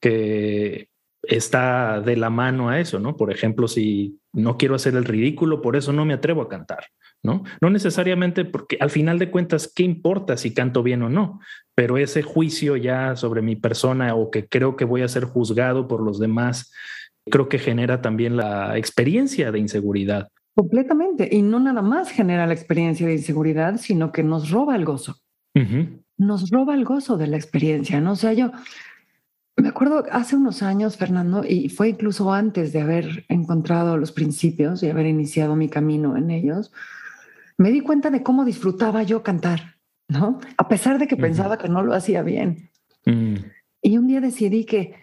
que 0.00 0.88
está 1.22 2.00
de 2.00 2.16
la 2.16 2.30
mano 2.30 2.68
a 2.68 2.80
eso, 2.80 2.98
¿no? 2.98 3.16
Por 3.16 3.32
ejemplo, 3.32 3.68
si 3.68 4.18
no 4.32 4.56
quiero 4.56 4.74
hacer 4.74 4.94
el 4.94 5.04
ridículo, 5.04 5.62
por 5.62 5.76
eso 5.76 5.92
no 5.92 6.04
me 6.04 6.14
atrevo 6.14 6.42
a 6.42 6.48
cantar, 6.48 6.86
¿no? 7.22 7.44
No 7.60 7.70
necesariamente 7.70 8.44
porque 8.44 8.76
al 8.80 8.90
final 8.90 9.18
de 9.18 9.30
cuentas, 9.30 9.72
¿qué 9.74 9.84
importa 9.84 10.36
si 10.36 10.52
canto 10.52 10.82
bien 10.82 11.02
o 11.02 11.08
no? 11.08 11.40
Pero 11.74 11.96
ese 11.96 12.22
juicio 12.22 12.76
ya 12.76 13.16
sobre 13.16 13.40
mi 13.42 13.56
persona 13.56 14.14
o 14.14 14.30
que 14.30 14.48
creo 14.48 14.76
que 14.76 14.84
voy 14.84 15.02
a 15.02 15.08
ser 15.08 15.24
juzgado 15.24 15.86
por 15.86 16.02
los 16.02 16.18
demás, 16.18 16.72
creo 17.30 17.48
que 17.48 17.58
genera 17.58 18.02
también 18.02 18.36
la 18.36 18.76
experiencia 18.76 19.52
de 19.52 19.60
inseguridad. 19.60 20.28
Completamente. 20.54 21.28
Y 21.30 21.42
no 21.42 21.60
nada 21.60 21.82
más 21.82 22.10
genera 22.10 22.46
la 22.46 22.54
experiencia 22.54 23.06
de 23.06 23.14
inseguridad, 23.14 23.78
sino 23.78 24.12
que 24.12 24.22
nos 24.22 24.50
roba 24.50 24.76
el 24.76 24.84
gozo. 24.84 25.16
Nos 26.18 26.50
roba 26.50 26.74
el 26.74 26.84
gozo 26.84 27.16
de 27.16 27.26
la 27.26 27.36
experiencia, 27.36 28.00
¿no? 28.00 28.12
O 28.12 28.16
sea, 28.16 28.32
yo 28.32 28.52
me 29.56 29.68
acuerdo 29.68 30.04
hace 30.10 30.36
unos 30.36 30.62
años, 30.62 30.96
Fernando, 30.96 31.44
y 31.46 31.68
fue 31.68 31.90
incluso 31.90 32.32
antes 32.32 32.72
de 32.72 32.80
haber 32.80 33.24
encontrado 33.28 33.96
los 33.96 34.12
principios 34.12 34.82
y 34.82 34.88
haber 34.88 35.06
iniciado 35.06 35.56
mi 35.56 35.68
camino 35.68 36.16
en 36.16 36.30
ellos, 36.30 36.72
me 37.58 37.70
di 37.70 37.80
cuenta 37.80 38.10
de 38.10 38.22
cómo 38.22 38.44
disfrutaba 38.44 39.02
yo 39.02 39.22
cantar, 39.22 39.76
¿no? 40.08 40.40
A 40.56 40.68
pesar 40.68 40.98
de 40.98 41.06
que 41.06 41.16
pensaba 41.16 41.58
que 41.58 41.68
no 41.68 41.82
lo 41.82 41.94
hacía 41.94 42.22
bien. 42.22 42.70
Mm. 43.04 43.36
Y 43.82 43.98
un 43.98 44.06
día 44.06 44.20
decidí 44.20 44.64
que 44.64 44.94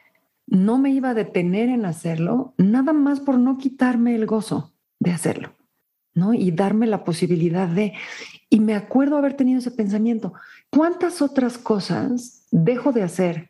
no 0.48 0.80
me 0.80 0.90
iba 0.92 1.12
a 1.12 1.14
detener 1.14 1.70
en 1.70 1.86
hacerlo, 1.86 2.56
nada 2.58 2.92
más 2.92 3.20
por 3.20 3.38
no 3.38 3.58
quitarme 3.58 4.16
el 4.16 4.26
gozo 4.26 4.74
de 5.00 5.12
hacerlo, 5.12 5.56
¿no? 6.16 6.34
Y 6.34 6.52
darme 6.52 6.88
la 6.88 7.04
posibilidad 7.04 7.68
de... 7.68 7.94
Y 8.50 8.60
me 8.60 8.74
acuerdo 8.74 9.18
haber 9.18 9.36
tenido 9.36 9.60
ese 9.60 9.70
pensamiento, 9.70 10.34
¿cuántas 10.72 11.22
otras 11.22 11.60
cosas 11.60 12.48
dejo 12.52 12.92
de 12.92 13.04
hacer 13.04 13.49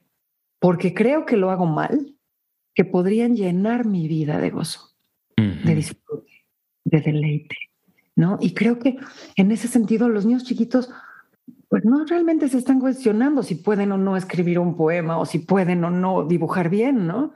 porque 0.60 0.94
creo 0.94 1.26
que 1.26 1.38
lo 1.38 1.50
hago 1.52 1.66
mal, 1.66 2.16
que 2.76 2.86
podrían 2.86 3.36
llenar 3.36 3.86
mi 3.86 4.08
vida 4.08 4.40
de 4.40 4.50
gozo, 4.52 4.96
de 5.38 5.76
disfrute, 5.76 6.46
de 6.84 7.02
deleite, 7.02 7.56
¿no? 8.16 8.38
Y 8.42 8.54
creo 8.54 8.78
que 8.80 8.98
en 9.36 9.52
ese 9.52 9.68
sentido 9.68 10.10
los 10.10 10.26
niños 10.26 10.44
chiquitos, 10.44 10.90
pues 11.70 11.86
no 11.86 12.06
realmente 12.06 12.50
se 12.50 12.58
están 12.58 12.80
cuestionando 12.80 13.44
si 13.44 13.56
pueden 13.56 13.92
o 13.92 13.98
no 13.98 14.18
escribir 14.18 14.60
un 14.60 14.76
poema 14.76 15.18
o 15.18 15.26
si 15.26 15.40
pueden 15.40 15.84
o 15.84 15.90
no 15.90 16.26
dibujar 16.26 16.70
bien, 16.70 17.08
¿no? 17.08 17.34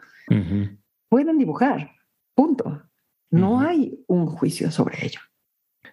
Pueden 1.09 1.37
dibujar, 1.37 1.91
punto. 2.35 2.83
No 3.31 3.61
hay 3.61 4.03
un 4.07 4.27
juicio 4.27 4.69
sobre 4.69 5.05
ello. 5.05 5.19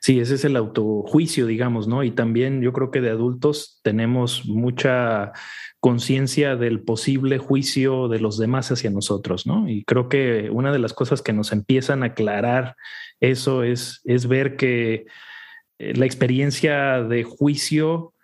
Sí, 0.02 0.18
ese 0.18 0.36
es 0.36 0.44
el 0.46 0.56
autojuicio, 0.56 1.46
digamos, 1.46 1.86
¿no? 1.86 2.02
Y 2.02 2.10
también 2.10 2.62
yo 2.62 2.72
creo 2.72 2.90
que 2.90 3.02
de 3.02 3.10
adultos 3.10 3.80
tenemos 3.82 4.46
mucha 4.46 5.32
conciencia 5.78 6.56
del 6.56 6.80
posible 6.80 7.36
juicio 7.36 8.08
de 8.08 8.18
los 8.18 8.38
demás 8.38 8.72
hacia 8.72 8.90
nosotros, 8.90 9.46
¿no? 9.46 9.68
Y 9.68 9.84
creo 9.84 10.08
que 10.08 10.48
una 10.50 10.72
de 10.72 10.78
las 10.78 10.94
cosas 10.94 11.20
que 11.20 11.34
nos 11.34 11.52
empiezan 11.52 12.02
a 12.02 12.06
aclarar 12.06 12.76
eso 13.20 13.62
es, 13.62 14.00
es 14.04 14.26
ver 14.26 14.56
que 14.56 15.06
eh, 15.78 15.94
la 15.94 16.06
experiencia 16.06 17.02
de 17.02 17.24
juicio 17.24 18.14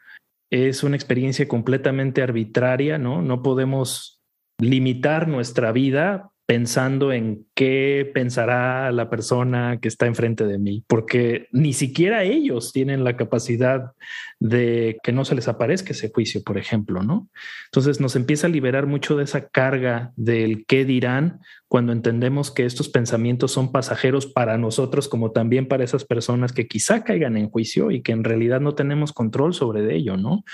es 0.51 0.83
una 0.83 0.97
experiencia 0.97 1.47
completamente 1.47 2.23
arbitraria, 2.23 2.97
¿no? 2.97 3.21
No 3.21 3.43
podemos 3.43 4.23
limitar 4.59 5.29
nuestra 5.29 5.73
vida 5.73 6.31
pensando 6.47 7.13
en 7.13 7.45
qué 7.55 8.09
pensará 8.15 8.93
la 8.93 9.11
persona 9.11 9.81
que 9.81 9.89
está 9.89 10.07
enfrente 10.07 10.47
de 10.47 10.59
mí, 10.59 10.85
porque 10.87 11.49
ni 11.51 11.73
siquiera 11.73 12.23
ellos 12.23 12.73
tienen 12.73 13.03
la 13.03 13.17
capacidad 13.17 13.93
de 14.39 14.99
que 15.03 15.11
no 15.11 15.25
se 15.25 15.35
les 15.35 15.49
aparezca 15.49 15.91
ese 15.91 16.11
juicio, 16.11 16.45
por 16.45 16.57
ejemplo, 16.57 17.03
¿no? 17.03 17.29
Entonces 17.67 18.01
nos 18.01 18.15
empieza 18.15 18.47
a 18.47 18.51
liberar 18.51 18.87
mucho 18.87 19.17
de 19.17 19.25
esa 19.25 19.49
carga 19.49 20.13
del 20.15 20.65
qué 20.67 20.85
dirán 20.85 21.41
cuando 21.67 21.93
entendemos 21.93 22.53
que 22.53 22.65
estos 22.65 22.89
pensamientos 22.89 23.51
son 23.51 23.73
pasajeros 23.73 24.27
para 24.27 24.57
nosotros 24.57 25.09
como 25.09 25.33
también 25.33 25.67
para 25.67 25.83
esas 25.83 26.05
personas 26.05 26.53
que 26.53 26.69
quizá 26.69 27.03
caigan 27.03 27.37
en 27.37 27.51
juicio 27.51 27.91
y 27.91 28.03
que 28.03 28.13
en 28.13 28.23
realidad 28.23 28.61
no 28.61 28.77
tenemos 28.77 29.13
control 29.13 29.53
sobre 29.53 29.97
ello, 29.97 30.17
¿no? 30.17 30.45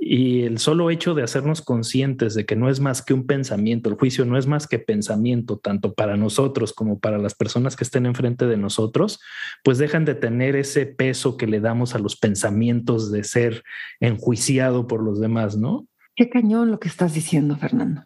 Y 0.00 0.44
el 0.44 0.58
solo 0.58 0.90
hecho 0.90 1.14
de 1.14 1.24
hacernos 1.24 1.60
conscientes 1.60 2.34
de 2.34 2.46
que 2.46 2.54
no 2.54 2.70
es 2.70 2.78
más 2.78 3.02
que 3.02 3.14
un 3.14 3.26
pensamiento, 3.26 3.90
el 3.90 3.96
juicio 3.96 4.24
no 4.24 4.38
es 4.38 4.46
más 4.46 4.68
que 4.68 4.78
pensamiento, 4.78 5.58
tanto 5.58 5.92
para 5.92 6.16
nosotros 6.16 6.72
como 6.72 7.00
para 7.00 7.18
las 7.18 7.34
personas 7.34 7.74
que 7.74 7.82
estén 7.82 8.06
enfrente 8.06 8.46
de 8.46 8.56
nosotros, 8.56 9.20
pues 9.64 9.78
dejan 9.78 10.04
de 10.04 10.14
tener 10.14 10.54
ese 10.54 10.86
peso 10.86 11.36
que 11.36 11.48
le 11.48 11.60
damos 11.60 11.96
a 11.96 11.98
los 11.98 12.16
pensamientos 12.16 13.10
de 13.10 13.24
ser 13.24 13.64
enjuiciado 13.98 14.86
por 14.86 15.02
los 15.02 15.20
demás, 15.20 15.56
¿no? 15.56 15.88
Qué 16.14 16.30
cañón 16.30 16.70
lo 16.70 16.78
que 16.78 16.88
estás 16.88 17.12
diciendo, 17.12 17.56
Fernando. 17.56 18.04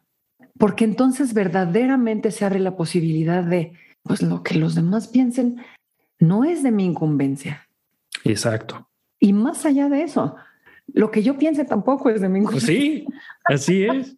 Porque 0.58 0.84
entonces 0.84 1.34
verdaderamente 1.34 2.30
se 2.30 2.44
abre 2.44 2.58
la 2.58 2.76
posibilidad 2.76 3.44
de, 3.44 3.74
pues 4.02 4.22
lo 4.22 4.42
que 4.42 4.54
los 4.54 4.74
demás 4.74 5.08
piensen 5.08 5.62
no 6.18 6.44
es 6.44 6.62
de 6.62 6.70
mi 6.70 6.84
incumbencia. 6.84 7.68
Exacto. 8.24 8.88
Y 9.18 9.32
más 9.32 9.66
allá 9.66 9.88
de 9.88 10.02
eso, 10.02 10.36
lo 10.88 11.10
que 11.10 11.22
yo 11.22 11.38
piense 11.38 11.64
tampoco 11.64 12.10
es 12.10 12.20
de 12.20 12.28
mi 12.28 12.42
pues 12.42 12.64
Sí, 12.64 13.06
así 13.44 13.84
es. 13.84 14.16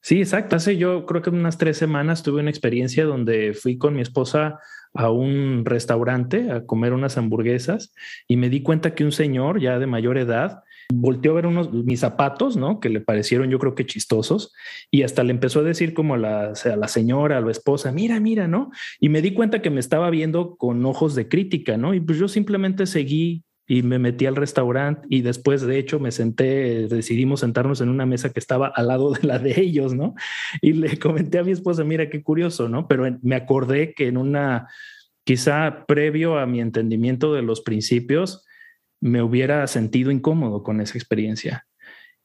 Sí, 0.00 0.20
exacto. 0.20 0.54
Hace 0.54 0.76
yo 0.76 1.04
creo 1.04 1.20
que 1.20 1.30
unas 1.30 1.58
tres 1.58 1.76
semanas 1.78 2.22
tuve 2.22 2.40
una 2.40 2.50
experiencia 2.50 3.04
donde 3.04 3.54
fui 3.54 3.76
con 3.76 3.94
mi 3.94 4.02
esposa 4.02 4.60
a 4.94 5.10
un 5.10 5.64
restaurante 5.64 6.50
a 6.52 6.64
comer 6.64 6.92
unas 6.92 7.18
hamburguesas 7.18 7.92
y 8.28 8.36
me 8.36 8.48
di 8.48 8.62
cuenta 8.62 8.94
que 8.94 9.04
un 9.04 9.12
señor 9.12 9.60
ya 9.60 9.78
de 9.78 9.86
mayor 9.86 10.16
edad 10.16 10.62
volteó 10.94 11.32
a 11.32 11.34
ver 11.34 11.46
unos 11.46 11.72
mis 11.72 12.00
zapatos, 12.00 12.56
¿no? 12.56 12.78
Que 12.78 12.88
le 12.88 13.00
parecieron 13.00 13.50
yo 13.50 13.58
creo 13.58 13.74
que 13.74 13.86
chistosos 13.86 14.54
y 14.90 15.02
hasta 15.02 15.24
le 15.24 15.32
empezó 15.32 15.60
a 15.60 15.64
decir 15.64 15.92
como 15.92 16.14
a 16.14 16.18
la, 16.18 16.52
a 16.52 16.76
la 16.76 16.88
señora, 16.88 17.38
a 17.38 17.40
la 17.40 17.50
esposa, 17.50 17.90
mira, 17.90 18.20
mira, 18.20 18.46
¿no? 18.46 18.70
Y 19.00 19.08
me 19.08 19.22
di 19.22 19.34
cuenta 19.34 19.60
que 19.60 19.70
me 19.70 19.80
estaba 19.80 20.08
viendo 20.10 20.56
con 20.56 20.84
ojos 20.86 21.14
de 21.14 21.28
crítica, 21.28 21.76
¿no? 21.76 21.94
Y 21.94 22.00
pues 22.00 22.18
yo 22.18 22.28
simplemente 22.28 22.86
seguí 22.86 23.42
y 23.66 23.82
me 23.82 23.98
metí 23.98 24.26
al 24.26 24.36
restaurante 24.36 25.06
y 25.10 25.22
después 25.22 25.62
de 25.62 25.78
hecho 25.78 25.98
me 25.98 26.12
senté, 26.12 26.86
decidimos 26.88 27.40
sentarnos 27.40 27.80
en 27.80 27.88
una 27.88 28.06
mesa 28.06 28.32
que 28.32 28.38
estaba 28.38 28.68
al 28.68 28.88
lado 28.88 29.12
de 29.12 29.26
la 29.26 29.38
de 29.38 29.60
ellos, 29.60 29.94
¿no? 29.94 30.14
Y 30.62 30.72
le 30.72 30.98
comenté 30.98 31.38
a 31.38 31.44
mi 31.44 31.52
esposa, 31.52 31.84
mira 31.84 32.08
qué 32.08 32.22
curioso, 32.22 32.68
¿no? 32.68 32.86
Pero 32.86 33.18
me 33.22 33.34
acordé 33.34 33.92
que 33.94 34.06
en 34.06 34.16
una, 34.16 34.68
quizá 35.24 35.84
previo 35.86 36.38
a 36.38 36.46
mi 36.46 36.60
entendimiento 36.60 37.34
de 37.34 37.42
los 37.42 37.60
principios, 37.60 38.44
me 39.00 39.22
hubiera 39.22 39.66
sentido 39.66 40.10
incómodo 40.10 40.62
con 40.62 40.80
esa 40.80 40.96
experiencia. 40.96 41.66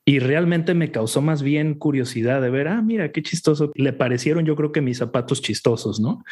Y 0.04 0.20
realmente 0.20 0.74
me 0.74 0.92
causó 0.92 1.22
más 1.22 1.44
bien 1.44 1.76
curiosidad 1.76 2.42
de 2.42 2.50
ver, 2.50 2.68
ah, 2.68 2.82
mira, 2.82 3.12
qué 3.12 3.22
chistoso. 3.22 3.72
Le 3.76 3.94
parecieron 3.94 4.46
yo 4.46 4.56
creo 4.56 4.72
que 4.72 4.82
mis 4.82 4.98
zapatos 4.98 5.42
chistosos, 5.42 6.00
¿no? 6.00 6.24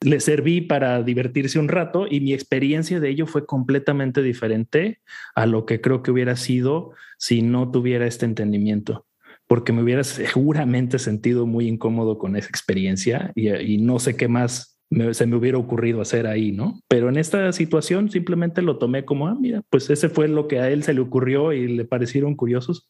Le 0.00 0.20
serví 0.20 0.62
para 0.62 1.02
divertirse 1.02 1.58
un 1.58 1.68
rato 1.68 2.06
y 2.10 2.20
mi 2.20 2.32
experiencia 2.32 3.00
de 3.00 3.10
ello 3.10 3.26
fue 3.26 3.44
completamente 3.44 4.22
diferente 4.22 5.00
a 5.34 5.44
lo 5.44 5.66
que 5.66 5.80
creo 5.80 6.02
que 6.02 6.10
hubiera 6.10 6.36
sido 6.36 6.92
si 7.18 7.42
no 7.42 7.70
tuviera 7.70 8.06
este 8.06 8.24
entendimiento 8.24 9.04
porque 9.48 9.72
me 9.72 9.82
hubiera 9.82 10.04
seguramente 10.04 11.00
sentido 11.00 11.46
muy 11.46 11.66
incómodo 11.66 12.18
con 12.18 12.36
esa 12.36 12.48
experiencia 12.48 13.32
y, 13.34 13.78
no 13.78 13.98
sé 13.98 14.16
qué 14.16 14.28
más 14.28 14.78
se 15.12 15.26
me 15.26 15.36
hubiera 15.36 15.58
ocurrido 15.58 16.00
hacer 16.00 16.26
ahí, 16.26 16.52
¿no? 16.52 16.80
Pero 16.88 17.10
en 17.10 17.18
esta 17.18 17.52
situación 17.52 18.10
simplemente 18.10 18.62
lo 18.62 18.78
tomé 18.78 19.04
como, 19.04 19.28
ah, 19.28 19.36
mira, 19.38 19.62
pues 19.68 19.90
ese 19.90 20.08
fue 20.08 20.28
lo 20.28 20.48
que 20.48 20.60
a 20.60 20.70
él 20.70 20.82
se 20.82 20.94
le 20.94 21.00
ocurrió 21.00 21.52
y 21.52 21.68
le 21.68 21.84
parecieron 21.84 22.34
curiosos 22.34 22.88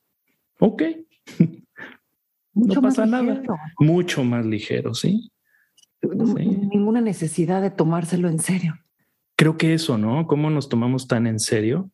ok, 0.58 0.82
no 2.54 2.82
pasa 2.82 3.06
nada. 3.06 3.42
Mucho 3.78 4.24
más 4.24 4.44
ligero, 4.44 4.94
¿sí? 4.94 5.30
Ninguna 6.02 7.00
necesidad 7.00 7.62
de 7.62 7.70
tomárselo 7.70 8.28
en 8.28 8.38
serio. 8.38 8.78
Creo 9.36 9.56
que 9.56 9.74
eso, 9.74 9.98
¿no? 9.98 10.26
¿Cómo 10.26 10.50
nos 10.50 10.68
tomamos 10.68 11.08
tan 11.08 11.26
en 11.26 11.38
serio? 11.38 11.90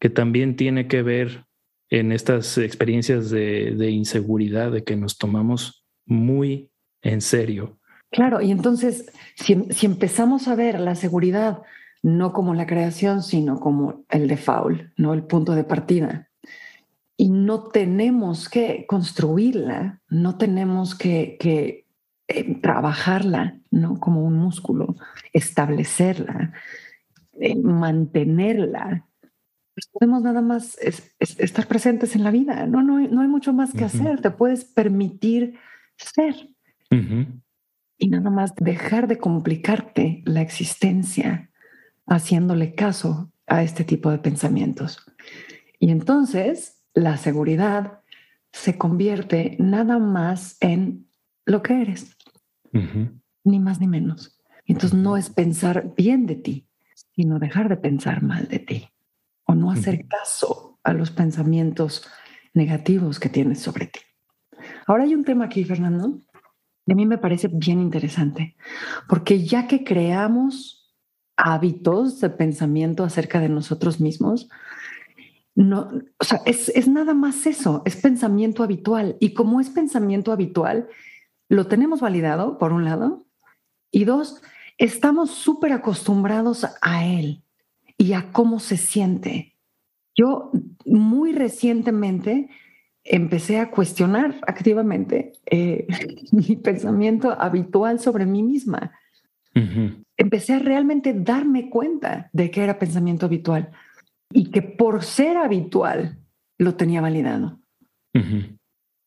Que 0.00 0.10
también 0.10 0.56
tiene 0.56 0.86
que 0.86 1.02
ver 1.02 1.46
en 1.90 2.12
estas 2.12 2.58
experiencias 2.58 3.30
de, 3.30 3.74
de 3.76 3.90
inseguridad, 3.90 4.72
de 4.72 4.84
que 4.84 4.96
nos 4.96 5.16
tomamos 5.18 5.86
muy 6.06 6.70
en 7.02 7.20
serio. 7.20 7.78
Claro, 8.10 8.40
y 8.40 8.50
entonces, 8.50 9.10
si, 9.34 9.64
si, 9.70 9.86
empezamos 9.86 10.48
a 10.48 10.54
ver 10.54 10.78
la 10.78 10.94
seguridad 10.94 11.62
no 12.02 12.32
como 12.32 12.54
la 12.54 12.66
creación, 12.66 13.22
sino 13.22 13.58
como 13.60 14.04
el 14.10 14.28
default, 14.28 14.82
¿no? 14.96 15.14
El 15.14 15.24
punto 15.24 15.54
de 15.54 15.64
partida 15.64 16.30
y 17.16 17.30
no 17.30 17.64
tenemos 17.64 18.48
que 18.48 18.86
construirla, 18.86 20.00
no 20.08 20.36
tenemos 20.36 20.94
que, 20.94 21.36
eh, 22.26 22.60
trabajarla, 22.60 23.60
¿no? 23.70 24.00
Como 24.00 24.24
un 24.24 24.34
músculo, 24.34 24.96
establecerla, 25.32 26.52
eh, 27.40 27.56
mantenerla. 27.56 29.06
Pues 29.74 29.88
podemos 29.92 30.22
nada 30.22 30.40
más 30.40 30.78
estar 31.18 31.66
presentes 31.66 32.14
en 32.14 32.24
la 32.24 32.30
vida, 32.30 32.66
no, 32.66 32.82
no, 32.82 32.98
no 33.00 33.20
hay 33.20 33.28
mucho 33.28 33.52
más 33.52 33.72
que 33.72 33.84
hacer, 33.84 34.20
te 34.20 34.30
puedes 34.30 34.64
permitir 34.64 35.58
ser. 35.96 36.48
Y 37.98 38.08
nada 38.08 38.30
más 38.30 38.54
dejar 38.54 39.08
de 39.08 39.18
complicarte 39.18 40.22
la 40.26 40.42
existencia 40.42 41.50
haciéndole 42.06 42.74
caso 42.74 43.32
a 43.46 43.62
este 43.62 43.82
tipo 43.82 44.10
de 44.10 44.18
pensamientos. 44.18 45.04
Y 45.80 45.90
entonces 45.90 46.73
la 46.94 47.16
seguridad 47.16 48.00
se 48.52 48.78
convierte 48.78 49.56
nada 49.58 49.98
más 49.98 50.56
en 50.60 51.08
lo 51.44 51.62
que 51.62 51.82
eres, 51.82 52.16
ni 53.42 53.58
más 53.58 53.80
ni 53.80 53.88
menos. 53.88 54.40
Entonces 54.64 54.94
no 54.94 55.16
es 55.16 55.28
pensar 55.28 55.92
bien 55.96 56.26
de 56.26 56.36
ti, 56.36 56.68
sino 57.14 57.38
dejar 57.38 57.68
de 57.68 57.76
pensar 57.76 58.22
mal 58.22 58.48
de 58.48 58.60
ti 58.60 58.88
o 59.44 59.54
no 59.54 59.70
hacer 59.70 60.06
caso 60.06 60.78
a 60.82 60.92
los 60.92 61.10
pensamientos 61.10 62.06
negativos 62.54 63.20
que 63.20 63.28
tienes 63.28 63.60
sobre 63.60 63.86
ti. 63.86 64.00
Ahora 64.86 65.04
hay 65.04 65.14
un 65.14 65.24
tema 65.24 65.46
aquí, 65.46 65.64
Fernando, 65.64 66.20
y 66.86 66.92
a 66.92 66.94
mí 66.94 67.06
me 67.06 67.18
parece 67.18 67.48
bien 67.48 67.80
interesante, 67.80 68.56
porque 69.08 69.44
ya 69.44 69.66
que 69.66 69.84
creamos 69.84 70.94
hábitos 71.36 72.20
de 72.20 72.30
pensamiento 72.30 73.04
acerca 73.04 73.40
de 73.40 73.48
nosotros 73.48 74.00
mismos, 74.00 74.48
no, 75.54 75.88
o 76.18 76.24
sea, 76.24 76.42
es, 76.46 76.88
nada 76.88 77.14
más 77.14 77.46
eso, 77.46 77.82
es 77.84 77.96
pensamiento 77.96 78.62
habitual. 78.62 79.16
Y 79.20 79.34
como 79.34 79.60
es 79.60 79.70
pensamiento 79.70 80.32
habitual, 80.32 80.88
lo 81.48 81.66
tenemos 81.66 82.00
validado, 82.00 82.58
por 82.58 82.72
un 82.72 82.84
lado, 82.84 83.24
y 83.92 84.04
dos, 84.04 84.42
estamos 84.78 85.30
súper 85.30 85.72
acostumbrados 85.72 86.66
a 86.80 87.06
él 87.06 87.42
y 87.96 88.14
a 88.14 88.32
cómo 88.32 88.58
se 88.58 88.76
siente. 88.76 89.54
Yo 90.16 90.50
muy 90.84 91.32
recientemente 91.32 92.48
empecé 93.04 93.60
a 93.60 93.70
cuestionar 93.70 94.40
activamente 94.46 95.32
eh, 95.46 95.86
mi 96.32 96.56
pensamiento 96.56 97.30
habitual 97.30 98.00
sobre 98.00 98.26
mí 98.26 98.42
misma. 98.42 98.92
Empecé 100.16 100.54
a 100.54 100.58
realmente 100.58 101.14
darme 101.14 101.70
cuenta 101.70 102.28
de 102.32 102.50
que 102.50 102.64
era 102.64 102.76
pensamiento 102.76 103.26
habitual 103.26 103.70
y 104.34 104.50
que 104.50 104.62
por 104.62 105.04
ser 105.04 105.36
habitual 105.36 106.18
lo 106.58 106.74
tenía 106.74 107.00
validado. 107.00 107.60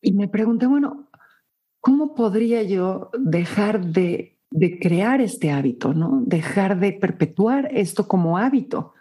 Y 0.00 0.12
me 0.14 0.26
pregunté, 0.26 0.66
bueno, 0.66 1.10
¿cómo 1.80 2.14
podría 2.14 2.62
yo 2.62 3.10
dejar 3.18 3.84
de, 3.84 4.38
de, 4.50 4.78
crear 4.78 5.20
este 5.20 5.50
hábito, 5.50 5.92
¿no? 5.92 6.22
Dejar 6.24 6.80
de 6.80 6.92
perpetuar 6.94 7.68
esto 7.72 8.08
como 8.08 8.38
hábito. 8.38 8.94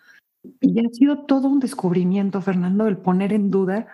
Y 0.59 0.85
ha 0.85 0.89
sido 0.89 1.25
todo 1.25 1.47
un 1.47 1.59
descubrimiento, 1.59 2.41
Fernando, 2.41 2.87
el 2.87 2.97
poner 2.97 3.31
en 3.31 3.49
duda 3.49 3.87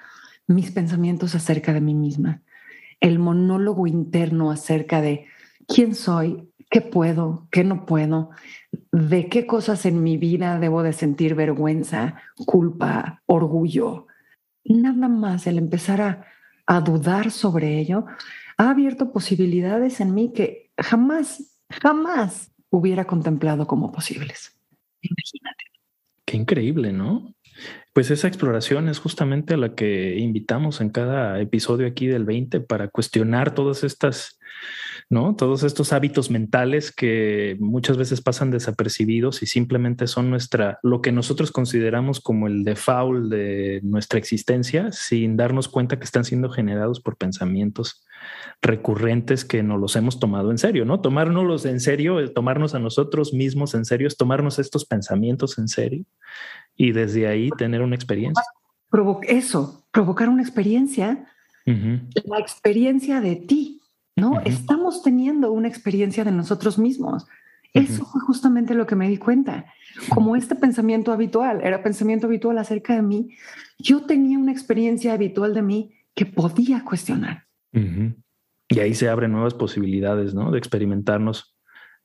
mis 0.47 0.71
pensamientos 0.71 1.35
acerca 1.35 1.71
de 1.71 1.81
mí 1.81 1.93
misma, 1.93 2.41
el 2.99 3.19
monólogo 3.19 3.85
interno 3.85 4.49
acerca 4.49 5.01
de 5.01 5.27
quién 5.67 5.93
soy, 5.93 6.49
qué 6.71 6.81
puedo, 6.81 7.47
qué 7.51 7.63
no 7.63 7.85
puedo, 7.85 8.31
de 8.93 9.27
qué 9.27 9.47
cosas 9.47 9.87
en 9.87 10.03
mi 10.03 10.17
vida 10.17 10.59
debo 10.59 10.83
de 10.83 10.93
sentir 10.93 11.33
vergüenza, 11.33 12.21
culpa, 12.45 13.23
orgullo. 13.25 14.05
Nada 14.63 15.09
más 15.09 15.47
el 15.47 15.57
empezar 15.57 16.01
a, 16.01 16.27
a 16.67 16.79
dudar 16.79 17.31
sobre 17.31 17.79
ello 17.79 18.05
ha 18.55 18.69
abierto 18.69 19.11
posibilidades 19.11 19.99
en 19.99 20.13
mí 20.13 20.31
que 20.31 20.71
jamás, 20.77 21.57
jamás 21.69 22.51
hubiera 22.69 23.05
contemplado 23.05 23.65
como 23.65 23.91
posibles. 23.91 24.55
Imagínate. 25.01 25.63
Qué 26.23 26.37
increíble, 26.37 26.93
¿no? 26.93 27.33
Pues 27.93 28.11
esa 28.11 28.27
exploración 28.27 28.89
es 28.89 28.99
justamente 28.99 29.55
a 29.55 29.57
la 29.57 29.73
que 29.73 30.19
invitamos 30.19 30.81
en 30.81 30.89
cada 30.89 31.39
episodio 31.39 31.87
aquí 31.87 32.05
del 32.05 32.25
20 32.25 32.59
para 32.59 32.89
cuestionar 32.89 33.55
todas 33.55 33.83
estas 33.83 34.39
¿no? 35.13 35.35
Todos 35.35 35.63
estos 35.63 35.93
hábitos 35.93 36.29
mentales 36.29 36.91
que 36.91 37.55
muchas 37.59 37.95
veces 37.95 38.21
pasan 38.21 38.51
desapercibidos 38.51 39.43
y 39.43 39.45
simplemente 39.45 40.07
son 40.07 40.29
nuestra, 40.29 40.79
lo 40.83 41.01
que 41.01 41.11
nosotros 41.11 41.51
consideramos 41.51 42.19
como 42.19 42.47
el 42.47 42.63
default 42.63 43.29
de 43.31 43.79
nuestra 43.83 44.19
existencia, 44.19 44.91
sin 44.91 45.37
darnos 45.37 45.69
cuenta 45.69 45.97
que 45.97 46.03
están 46.05 46.25
siendo 46.25 46.49
generados 46.49 46.99
por 46.99 47.15
pensamientos 47.15 48.05
recurrentes 48.61 49.45
que 49.45 49.63
no 49.63 49.77
los 49.77 49.95
hemos 49.95 50.19
tomado 50.19 50.51
en 50.51 50.57
serio, 50.57 50.83
¿no? 50.83 50.99
Tomárnoslos 50.99 51.65
en 51.65 51.79
serio, 51.79 52.31
tomarnos 52.33 52.75
a 52.75 52.79
nosotros 52.79 53.33
mismos 53.33 53.75
en 53.75 53.85
serio, 53.85 54.07
es 54.07 54.17
tomarnos 54.17 54.59
estos 54.59 54.85
pensamientos 54.85 55.57
en 55.57 55.67
serio 55.67 56.05
y 56.75 56.91
desde 56.91 57.27
ahí 57.27 57.49
tener 57.57 57.81
una 57.81 57.95
experiencia. 57.95 58.43
eso, 59.27 59.85
provocar 59.91 60.29
una 60.29 60.41
experiencia, 60.41 61.27
la 61.65 62.39
experiencia 62.39 63.21
de 63.21 63.35
ti, 63.35 63.79
¿no? 64.15 64.41
Estamos 64.41 65.01
teniendo 65.01 65.51
una 65.51 65.67
experiencia 65.67 66.23
de 66.23 66.31
nosotros 66.31 66.77
mismos. 66.77 67.25
Eso 67.73 68.05
fue 68.05 68.21
justamente 68.21 68.75
lo 68.75 68.85
que 68.85 68.95
me 68.95 69.09
di 69.09 69.17
cuenta. 69.17 69.65
Como 70.09 70.35
este 70.35 70.55
pensamiento 70.55 71.11
habitual 71.11 71.61
era 71.63 71.81
pensamiento 71.81 72.27
habitual 72.27 72.59
acerca 72.59 72.95
de 72.95 73.01
mí, 73.01 73.35
yo 73.79 74.05
tenía 74.05 74.37
una 74.37 74.51
experiencia 74.51 75.13
habitual 75.13 75.53
de 75.53 75.61
mí 75.63 75.95
que 76.13 76.27
podía 76.27 76.83
cuestionar. 76.83 77.45
Y 78.69 78.79
ahí 78.79 78.93
se 78.93 79.09
abren 79.09 79.31
nuevas 79.31 79.55
posibilidades, 79.55 80.35
¿no? 80.35 80.51
De 80.51 80.59
experimentarnos 80.59 81.55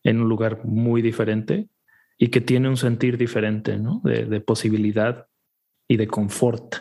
en 0.03 0.21
un 0.21 0.29
lugar 0.29 0.65
muy 0.65 1.03
diferente 1.03 1.69
y 2.17 2.29
que 2.29 2.41
tiene 2.41 2.69
un 2.69 2.79
sentir 2.79 3.19
diferente, 3.19 3.79
¿no? 3.79 4.01
De, 4.05 4.25
de 4.25 4.41
posibilidad 4.41 5.27
y 5.87 5.99
de 5.99 6.07
confort, 6.07 6.77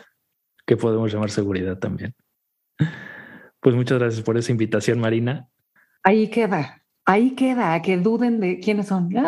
que 0.66 0.76
podemos 0.76 1.12
llamar 1.12 1.30
seguridad 1.30 1.78
también. 1.78 2.14
Pues 3.68 3.76
muchas 3.76 3.98
gracias 3.98 4.24
por 4.24 4.38
esa 4.38 4.50
invitación, 4.50 4.98
Marina. 4.98 5.46
Ahí 6.02 6.28
queda, 6.28 6.82
ahí 7.04 7.34
queda, 7.34 7.82
que 7.82 7.98
duden 7.98 8.40
de 8.40 8.60
quiénes 8.60 8.86
son. 8.86 9.10
me 9.10 9.20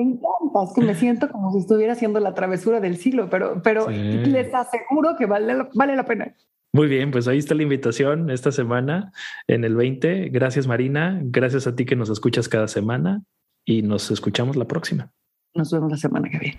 encanta, 0.00 0.62
es 0.62 0.72
que 0.76 0.80
me 0.80 0.94
siento 0.94 1.28
como 1.28 1.50
si 1.52 1.58
estuviera 1.58 1.94
haciendo 1.94 2.20
la 2.20 2.34
travesura 2.34 2.78
del 2.78 2.98
siglo, 2.98 3.28
pero, 3.28 3.60
pero 3.64 3.90
les 3.90 4.54
aseguro 4.54 5.16
que 5.18 5.26
vale, 5.26 5.66
vale 5.74 5.96
la 5.96 6.04
pena. 6.04 6.32
Muy 6.72 6.86
bien, 6.86 7.10
pues 7.10 7.26
ahí 7.26 7.38
está 7.38 7.56
la 7.56 7.64
invitación 7.64 8.30
esta 8.30 8.52
semana 8.52 9.10
en 9.48 9.64
el 9.64 9.74
20. 9.74 10.28
Gracias 10.28 10.68
Marina, 10.68 11.18
gracias 11.20 11.66
a 11.66 11.74
ti 11.74 11.84
que 11.84 11.96
nos 11.96 12.10
escuchas 12.10 12.48
cada 12.48 12.68
semana 12.68 13.24
y 13.64 13.82
nos 13.82 14.12
escuchamos 14.12 14.54
la 14.54 14.66
próxima. 14.68 15.10
Nos 15.52 15.72
vemos 15.72 15.90
la 15.90 15.96
semana 15.96 16.28
que 16.30 16.38
viene. 16.38 16.58